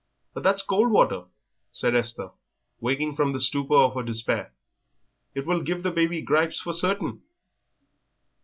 "But 0.33 0.41
that's 0.41 0.63
cold 0.63 0.89
water," 0.89 1.25
said 1.71 1.93
Esther, 1.95 2.31
waking 2.79 3.15
from 3.15 3.33
the 3.33 3.39
stupor 3.39 3.75
of 3.75 3.93
her 3.93 4.01
despair; 4.01 4.51
"it 5.35 5.45
will 5.45 5.61
give 5.61 5.83
the 5.83 5.91
baby 5.91 6.23
gripes 6.23 6.59
for 6.59 6.73
certain." 6.73 7.21